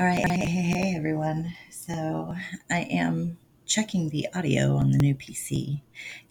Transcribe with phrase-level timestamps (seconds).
[0.00, 1.52] All right, hey, hey, hey, everyone.
[1.68, 2.34] So
[2.70, 3.36] I am
[3.66, 5.82] checking the audio on the new PC,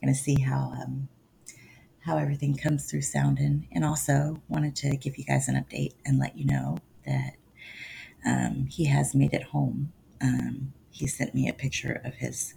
[0.02, 1.08] gonna see how um,
[2.00, 6.18] how everything comes through sounding, and also wanted to give you guys an update and
[6.18, 7.36] let you know that
[8.26, 9.94] um, he has made it home.
[10.20, 12.56] Um, he sent me a picture of his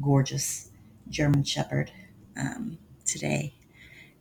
[0.00, 0.70] gorgeous
[1.10, 1.92] German Shepherd
[2.38, 3.52] um, today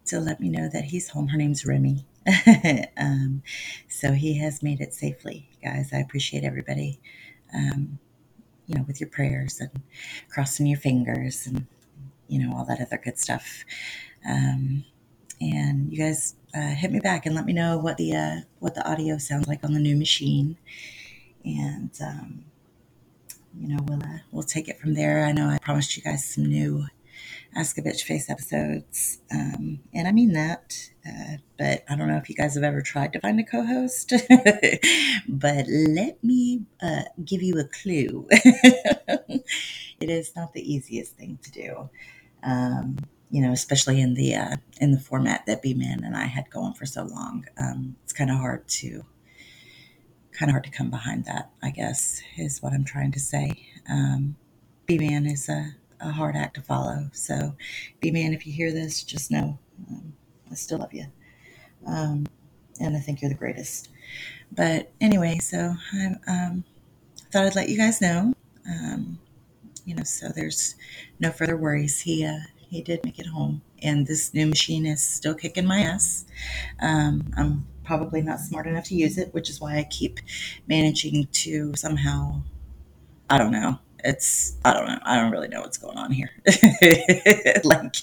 [0.07, 1.29] to let me know that he's home.
[1.29, 2.05] Her name's Remy.
[2.97, 3.43] um,
[3.87, 5.91] so he has made it safely, guys.
[5.93, 6.99] I appreciate everybody,
[7.53, 7.99] um,
[8.67, 9.81] you know, with your prayers and
[10.29, 11.67] crossing your fingers and,
[12.27, 13.65] you know, all that other good stuff.
[14.27, 14.85] Um,
[15.41, 18.75] and you guys uh, hit me back and let me know what the uh, what
[18.75, 20.57] the audio sounds like on the new machine,
[21.43, 22.45] and um,
[23.59, 25.25] you know we'll uh, we'll take it from there.
[25.25, 26.85] I know I promised you guys some new
[27.55, 29.19] Ask a Bitch Face episodes.
[29.31, 30.91] Um, and I mean that.
[31.07, 33.63] Uh, but I don't know if you guys have ever tried to find a co
[33.63, 34.13] host.
[35.27, 38.27] but let me uh, give you a clue
[40.03, 41.89] it is not the easiest thing to do.
[42.43, 42.97] Um,
[43.29, 46.49] you know, especially in the uh, in the format that B Man and I had
[46.49, 49.05] going for so long, um, it's kind of hard to
[50.31, 51.49] kind of hard to come behind that.
[51.61, 53.69] I guess is what I'm trying to say.
[53.89, 54.35] Um,
[54.85, 57.09] B Man is a a hard act to follow.
[57.13, 57.55] So,
[57.99, 59.57] B man, if you hear this, just know
[59.89, 60.13] um,
[60.51, 61.05] I still love you.
[61.85, 62.25] Um,
[62.79, 63.89] and I think you're the greatest.
[64.51, 66.63] But anyway, so I um,
[67.31, 68.33] thought I'd let you guys know.
[68.69, 69.19] Um,
[69.85, 70.75] you know, so there's
[71.19, 72.01] no further worries.
[72.01, 75.79] He uh, he did make it home, and this new machine is still kicking my
[75.81, 76.25] ass.
[76.81, 80.19] Um, I'm probably not smart enough to use it, which is why I keep
[80.67, 82.41] managing to somehow,
[83.29, 84.99] I don't know, it's I don't know.
[85.03, 86.31] I don't really know what's going on here.
[87.63, 87.95] like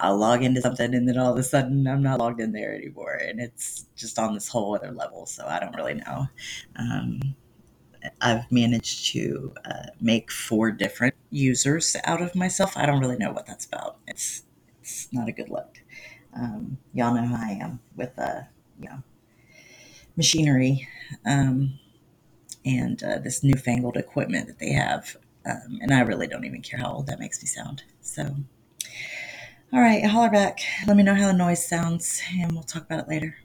[0.00, 2.74] I'll log into something and then all of a sudden I'm not logged in there
[2.74, 5.26] anymore and it's just on this whole other level.
[5.26, 6.28] So I don't really know.
[6.76, 7.34] Um,
[8.20, 12.76] I've managed to uh, make four different users out of myself.
[12.76, 13.98] I don't really know what that's about.
[14.06, 14.44] It's
[14.80, 15.80] it's not a good look.
[16.34, 18.42] Um, y'all know how I am with uh,
[18.78, 19.02] you know
[20.16, 20.88] machinery
[21.24, 21.78] um,
[22.64, 25.16] and uh, this newfangled equipment that they have.
[25.48, 27.82] Um, and I really don't even care how old that makes me sound.
[28.02, 28.36] So,
[29.72, 30.60] all right, holler back.
[30.86, 33.36] Let me know how the noise sounds, and we'll talk about it later.